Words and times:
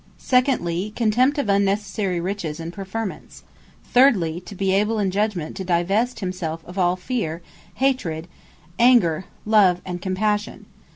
Secondly, 0.17 0.91
Contempt 0.95 1.37
Of 1.37 1.47
Unnecessary 1.47 2.19
Riches, 2.19 2.59
and 2.59 2.73
Preferments. 2.73 3.43
Thirdly, 3.83 4.41
To 4.47 4.55
Be 4.55 4.71
Able 4.71 4.97
In 4.97 5.11
Judgement 5.11 5.55
To 5.57 5.63
Devest 5.63 6.21
Himselfe 6.21 6.65
Of 6.65 6.79
All 6.79 6.95
Feare, 6.95 7.43
Anger, 7.79 8.27
Hatred, 8.87 9.23
Love, 9.45 9.79
And 9.85 10.01
Compassion. 10.01 10.65